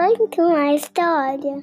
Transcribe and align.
Conta 0.00 0.42
uma 0.42 0.72
história. 0.72 1.62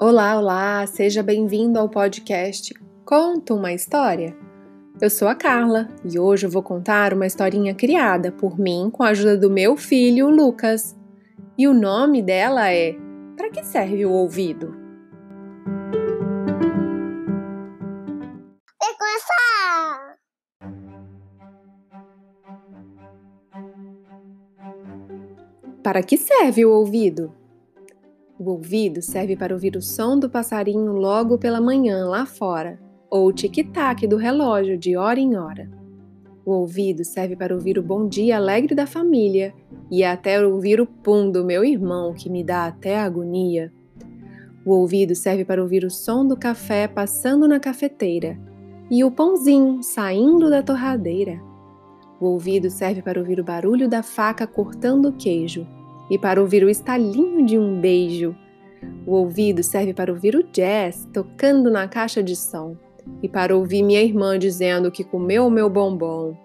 Olá, 0.00 0.38
olá! 0.38 0.86
Seja 0.86 1.22
bem-vindo 1.22 1.78
ao 1.78 1.86
podcast 1.86 2.72
Conta 3.04 3.52
uma 3.52 3.70
História. 3.74 4.34
Eu 5.02 5.10
sou 5.10 5.28
a 5.28 5.34
Carla 5.34 5.86
e 6.02 6.18
hoje 6.18 6.46
eu 6.46 6.50
vou 6.50 6.62
contar 6.62 7.12
uma 7.12 7.26
historinha 7.26 7.74
criada 7.74 8.32
por 8.32 8.58
mim 8.58 8.88
com 8.90 9.02
a 9.02 9.08
ajuda 9.08 9.36
do 9.36 9.50
meu 9.50 9.76
filho 9.76 10.30
Lucas. 10.30 10.96
E 11.58 11.68
o 11.68 11.74
nome 11.74 12.22
dela 12.22 12.72
é 12.72 12.96
Para 13.36 13.50
que 13.50 13.62
serve 13.62 14.06
o 14.06 14.12
ouvido? 14.12 14.87
Para 25.88 26.02
que 26.02 26.18
serve 26.18 26.66
o 26.66 26.70
ouvido? 26.70 27.32
O 28.38 28.50
ouvido 28.50 29.00
serve 29.00 29.34
para 29.34 29.54
ouvir 29.54 29.74
o 29.74 29.80
som 29.80 30.18
do 30.18 30.28
passarinho 30.28 30.92
logo 30.92 31.38
pela 31.38 31.62
manhã 31.62 32.06
lá 32.06 32.26
fora, 32.26 32.78
ou 33.10 33.28
o 33.28 33.32
tic-tac 33.32 34.06
do 34.06 34.18
relógio 34.18 34.76
de 34.76 34.98
hora 34.98 35.18
em 35.18 35.38
hora. 35.38 35.66
O 36.44 36.52
ouvido 36.52 37.06
serve 37.06 37.34
para 37.36 37.54
ouvir 37.54 37.78
o 37.78 37.82
bom 37.82 38.06
dia 38.06 38.36
alegre 38.36 38.74
da 38.74 38.86
família 38.86 39.54
e 39.90 40.04
até 40.04 40.46
ouvir 40.46 40.78
o 40.78 40.84
pum 40.84 41.30
do 41.30 41.42
meu 41.42 41.64
irmão, 41.64 42.12
que 42.12 42.28
me 42.28 42.44
dá 42.44 42.66
até 42.66 42.98
agonia. 42.98 43.72
O 44.66 44.72
ouvido 44.72 45.14
serve 45.14 45.42
para 45.42 45.62
ouvir 45.62 45.84
o 45.86 45.90
som 45.90 46.22
do 46.22 46.36
café 46.36 46.86
passando 46.86 47.48
na 47.48 47.58
cafeteira 47.58 48.38
e 48.90 49.02
o 49.02 49.10
pãozinho 49.10 49.82
saindo 49.82 50.50
da 50.50 50.62
torradeira. 50.62 51.40
O 52.20 52.26
ouvido 52.26 52.68
serve 52.68 53.00
para 53.00 53.18
ouvir 53.18 53.40
o 53.40 53.44
barulho 53.44 53.88
da 53.88 54.02
faca 54.02 54.46
cortando 54.46 55.08
o 55.08 55.12
queijo 55.14 55.66
e 56.10 56.18
para 56.18 56.40
ouvir 56.40 56.64
o 56.64 56.70
estalinho 56.70 57.44
de 57.44 57.58
um 57.58 57.80
beijo. 57.80 58.34
O 59.06 59.12
ouvido 59.12 59.62
serve 59.62 59.92
para 59.92 60.12
ouvir 60.12 60.34
o 60.34 60.42
jazz 60.42 61.08
tocando 61.12 61.70
na 61.70 61.88
caixa 61.88 62.22
de 62.22 62.36
som 62.36 62.76
e 63.22 63.28
para 63.28 63.56
ouvir 63.56 63.82
minha 63.82 64.02
irmã 64.02 64.38
dizendo 64.38 64.90
que 64.90 65.04
comeu 65.04 65.46
o 65.46 65.50
meu 65.50 65.68
bombom. 65.68 66.36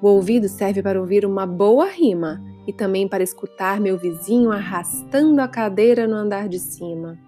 O 0.00 0.08
ouvido 0.08 0.48
serve 0.48 0.82
para 0.82 1.00
ouvir 1.00 1.24
uma 1.24 1.46
boa 1.46 1.86
rima 1.86 2.42
e 2.66 2.72
também 2.72 3.06
para 3.06 3.22
escutar 3.22 3.80
meu 3.80 3.96
vizinho 3.96 4.50
arrastando 4.50 5.40
a 5.40 5.48
cadeira 5.48 6.06
no 6.06 6.16
andar 6.16 6.48
de 6.48 6.58
cima. 6.58 7.18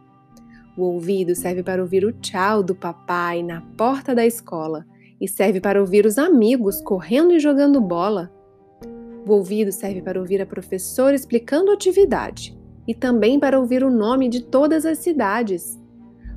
O 0.77 0.83
ouvido 0.83 1.37
serve 1.37 1.63
para 1.63 1.81
ouvir 1.81 2.05
o 2.05 2.13
tchau 2.13 2.63
do 2.63 2.75
papai 2.75 3.43
na 3.43 3.61
porta 3.77 4.15
da 4.15 4.27
escola 4.27 4.85
e 5.21 5.29
serve 5.29 5.61
para 5.61 5.81
ouvir 5.81 6.05
os 6.05 6.19
amigos 6.19 6.81
correndo 6.81 7.33
e 7.33 7.39
jogando 7.39 7.81
bola. 7.81 8.33
O 9.27 9.33
ouvido 9.33 9.73
serve 9.73 10.03
para 10.03 10.21
ouvir 10.21 10.43
a 10.43 10.47
professora 10.47 11.17
explicando 11.17 11.71
a 11.71 11.75
atividade 11.75 12.55
e 12.87 12.95
também 12.95 13.41
para 13.41 13.59
ouvir 13.59 13.83
o 13.83 13.91
nome 13.91 14.29
de 14.29 14.43
todas 14.43 14.85
as 14.85 14.99
cidades. 14.99 15.81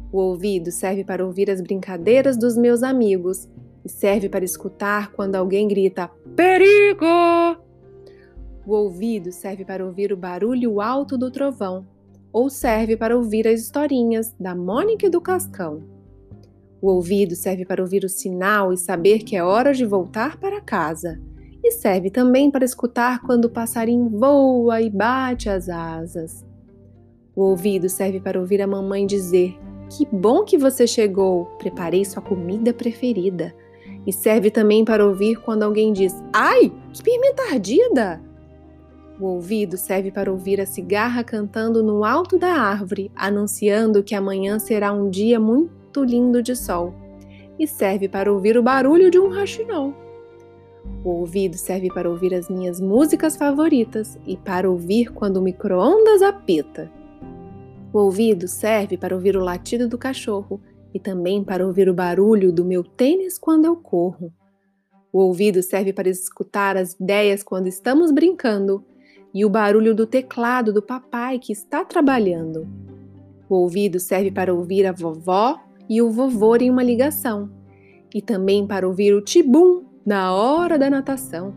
O 0.10 0.20
ouvido 0.20 0.72
serve 0.72 1.04
para 1.04 1.26
ouvir 1.26 1.52
as 1.52 1.60
brincadeiras 1.60 2.38
dos 2.38 2.56
meus 2.56 2.84
amigos 2.84 3.50
e 3.84 3.90
serve 3.90 4.30
para 4.30 4.46
escutar 4.46 5.12
quando 5.12 5.36
alguém 5.36 5.68
grita 5.68 6.10
perigo! 6.34 7.06
O 8.66 8.72
ouvido 8.72 9.34
serve 9.34 9.66
para 9.66 9.86
ouvir 9.86 10.14
o 10.14 10.18
barulho 10.18 10.80
alto 10.80 11.18
do 11.18 11.30
trovão 11.30 11.86
ou 12.32 12.50
serve 12.50 12.96
para 12.96 13.18
ouvir 13.18 13.50
as 13.50 13.60
historinhas 13.62 14.34
da 14.40 14.56
Mônica 14.56 15.08
e 15.08 15.10
do 15.10 15.20
Cascão. 15.20 15.84
O 16.82 16.90
ouvido 16.90 17.36
serve 17.36 17.66
para 17.66 17.82
ouvir 17.82 18.06
o 18.06 18.10
sinal 18.10 18.72
e 18.72 18.78
saber 18.78 19.20
que 19.20 19.36
é 19.36 19.44
hora 19.44 19.74
de 19.74 19.86
voltar 19.86 20.38
para 20.40 20.62
casa 20.62 21.20
e 21.68 21.72
serve 21.72 22.10
também 22.10 22.50
para 22.50 22.64
escutar 22.64 23.22
quando 23.22 23.46
o 23.46 23.50
passarinho 23.50 24.10
voa 24.10 24.82
e 24.82 24.90
bate 24.90 25.50
as 25.50 25.68
asas. 25.68 26.46
O 27.36 27.42
ouvido 27.44 27.90
serve 27.90 28.20
para 28.20 28.40
ouvir 28.40 28.62
a 28.62 28.68
mamãe 28.68 29.06
dizer: 29.06 29.58
Que 29.90 30.08
bom 30.12 30.44
que 30.44 30.58
você 30.58 30.88
chegou, 30.88 31.46
preparei 31.60 32.06
sua 32.06 32.22
comida 32.22 32.74
preferida. 32.74 33.54
E 34.06 34.14
serve 34.14 34.50
também 34.50 34.86
para 34.86 35.06
ouvir 35.06 35.36
quando 35.42 35.64
alguém 35.64 35.92
diz: 35.92 36.16
Ai, 36.34 36.72
que 36.94 37.04
pimenta 37.04 37.44
ardida! 37.52 38.22
O 39.20 39.26
ouvido 39.26 39.78
serve 39.78 40.12
para 40.12 40.32
ouvir 40.32 40.62
a 40.62 40.66
cigarra 40.66 41.24
cantando 41.24 41.84
no 41.84 42.06
alto 42.06 42.38
da 42.38 42.54
árvore, 42.54 43.12
anunciando 43.16 44.04
que 44.04 44.16
amanhã 44.16 44.58
será 44.58 44.94
um 44.94 45.10
dia 45.10 45.40
muito 45.40 46.04
lindo 46.04 46.42
de 46.42 46.56
sol. 46.56 46.94
E 47.60 47.68
serve 47.68 48.08
para 48.08 48.32
ouvir 48.32 48.58
o 48.58 48.64
barulho 48.64 49.10
de 49.10 49.20
um 49.20 49.28
raxinol. 49.30 50.07
O 51.04 51.10
ouvido 51.10 51.58
serve 51.58 51.90
para 51.90 52.10
ouvir 52.10 52.34
as 52.34 52.50
minhas 52.50 52.82
músicas 52.82 53.38
favoritas 53.38 54.18
e 54.26 54.36
para 54.36 54.70
ouvir 54.70 55.14
quando 55.14 55.38
o 55.38 55.42
micro-ondas 55.42 56.22
apita. 56.22 56.92
O 57.94 58.00
ouvido 58.00 58.48
serve 58.48 58.98
para 58.98 59.16
ouvir 59.16 59.38
o 59.38 59.44
latido 59.44 59.88
do 59.88 59.98
cachorro 59.98 60.62
e 60.94 61.00
também 61.00 61.44
para 61.44 61.66
ouvir 61.66 61.90
o 61.90 61.94
barulho 61.94 62.52
do 62.52 62.66
meu 62.66 62.84
tênis 62.84 63.38
quando 63.38 63.66
eu 63.66 63.76
corro. 63.76 64.32
O 65.12 65.20
ouvido 65.20 65.64
serve 65.64 65.94
para 65.94 66.10
escutar 66.10 66.76
as 66.76 66.94
ideias 66.94 67.42
quando 67.42 67.68
estamos 67.68 68.12
brincando 68.12 68.84
e 69.34 69.46
o 69.46 69.50
barulho 69.50 69.96
do 69.96 70.06
teclado 70.06 70.74
do 70.74 70.82
papai 70.82 71.40
que 71.40 71.54
está 71.54 71.86
trabalhando. 71.86 72.68
O 73.50 73.56
ouvido 73.56 74.00
serve 74.00 74.30
para 74.30 74.54
ouvir 74.54 74.86
a 74.86 74.92
vovó 74.92 75.60
e 75.90 76.02
o 76.02 76.12
vovô 76.12 76.56
em 76.58 76.70
uma 76.70 76.84
ligação 76.84 77.50
e 78.14 78.22
também 78.22 78.68
para 78.68 78.88
ouvir 78.88 79.14
o 79.14 79.22
tibum 79.22 79.87
na 80.08 80.34
hora 80.34 80.80
da 80.80 80.90
natação. 80.90 81.54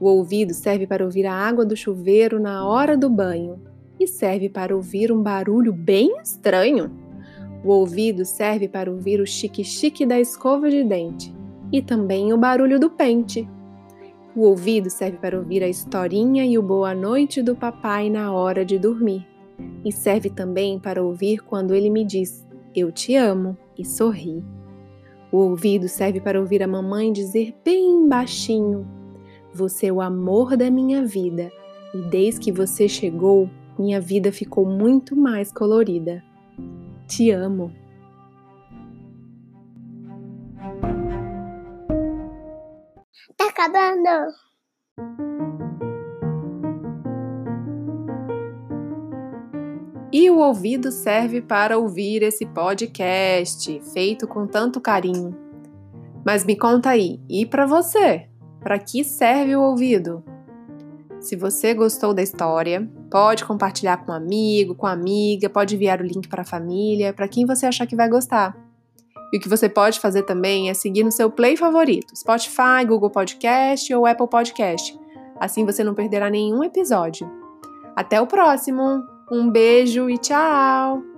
O 0.00 0.06
ouvido 0.06 0.54
serve 0.54 0.86
para 0.86 1.04
ouvir 1.04 1.26
a 1.26 1.34
água 1.34 1.66
do 1.66 1.76
chuveiro 1.76 2.40
na 2.40 2.66
hora 2.66 2.96
do 2.96 3.10
banho 3.10 3.60
e 4.00 4.06
serve 4.06 4.48
para 4.48 4.74
ouvir 4.74 5.12
um 5.12 5.22
barulho 5.22 5.70
bem 5.70 6.18
estranho. 6.22 6.90
O 7.62 7.68
ouvido 7.68 8.24
serve 8.24 8.68
para 8.68 8.90
ouvir 8.90 9.20
o 9.20 9.26
chique-chique 9.26 10.06
da 10.06 10.18
escova 10.18 10.70
de 10.70 10.82
dente 10.82 11.34
e 11.70 11.82
também 11.82 12.32
o 12.32 12.38
barulho 12.38 12.80
do 12.80 12.88
pente. 12.88 13.46
O 14.34 14.40
ouvido 14.44 14.88
serve 14.88 15.18
para 15.18 15.36
ouvir 15.36 15.62
a 15.62 15.68
historinha 15.68 16.46
e 16.46 16.56
o 16.56 16.62
boa 16.62 16.94
noite 16.94 17.42
do 17.42 17.54
papai 17.54 18.08
na 18.08 18.32
hora 18.32 18.64
de 18.64 18.78
dormir. 18.78 19.26
E 19.84 19.92
serve 19.92 20.30
também 20.30 20.78
para 20.78 21.04
ouvir 21.04 21.40
quando 21.40 21.74
ele 21.74 21.90
me 21.90 22.02
diz: 22.02 22.46
Eu 22.74 22.90
te 22.90 23.14
amo 23.14 23.58
e 23.78 23.84
sorri. 23.84 24.42
O 25.34 25.38
ouvido 25.38 25.88
serve 25.88 26.20
para 26.20 26.38
ouvir 26.38 26.62
a 26.62 26.68
mamãe 26.68 27.12
dizer 27.12 27.56
bem 27.64 28.08
baixinho: 28.08 28.86
Você 29.52 29.88
é 29.88 29.92
o 29.92 30.00
amor 30.00 30.56
da 30.56 30.70
minha 30.70 31.04
vida, 31.04 31.50
e 31.92 32.02
desde 32.02 32.38
que 32.38 32.52
você 32.52 32.88
chegou, 32.88 33.50
minha 33.76 34.00
vida 34.00 34.30
ficou 34.30 34.64
muito 34.64 35.16
mais 35.16 35.50
colorida. 35.50 36.22
Te 37.08 37.32
amo. 37.32 37.72
Tá 43.36 43.48
acabando. 43.48 44.53
E 50.14 50.30
o 50.30 50.38
ouvido 50.38 50.92
serve 50.92 51.40
para 51.40 51.76
ouvir 51.76 52.22
esse 52.22 52.46
podcast, 52.46 53.82
feito 53.92 54.28
com 54.28 54.46
tanto 54.46 54.80
carinho. 54.80 55.36
Mas 56.24 56.44
me 56.44 56.54
conta 56.54 56.90
aí, 56.90 57.20
e 57.28 57.44
para 57.44 57.66
você? 57.66 58.28
Para 58.60 58.78
que 58.78 59.02
serve 59.02 59.56
o 59.56 59.62
ouvido? 59.62 60.22
Se 61.18 61.34
você 61.34 61.74
gostou 61.74 62.14
da 62.14 62.22
história, 62.22 62.88
pode 63.10 63.44
compartilhar 63.44 63.96
com 63.96 64.12
um 64.12 64.14
amigo, 64.14 64.76
com 64.76 64.86
amiga, 64.86 65.50
pode 65.50 65.74
enviar 65.74 66.00
o 66.00 66.06
link 66.06 66.28
para 66.28 66.42
a 66.42 66.46
família, 66.46 67.12
para 67.12 67.26
quem 67.26 67.44
você 67.44 67.66
achar 67.66 67.84
que 67.84 67.96
vai 67.96 68.08
gostar. 68.08 68.56
E 69.32 69.38
o 69.38 69.40
que 69.40 69.48
você 69.48 69.68
pode 69.68 69.98
fazer 69.98 70.22
também 70.22 70.70
é 70.70 70.74
seguir 70.74 71.02
no 71.02 71.10
seu 71.10 71.28
play 71.28 71.56
favorito, 71.56 72.16
Spotify, 72.16 72.86
Google 72.86 73.10
Podcast 73.10 73.92
ou 73.92 74.06
Apple 74.06 74.28
Podcast. 74.28 74.96
Assim 75.40 75.64
você 75.64 75.82
não 75.82 75.92
perderá 75.92 76.30
nenhum 76.30 76.62
episódio. 76.62 77.28
Até 77.96 78.20
o 78.20 78.28
próximo! 78.28 79.13
Um 79.30 79.50
beijo 79.50 80.10
e 80.10 80.18
tchau! 80.18 81.13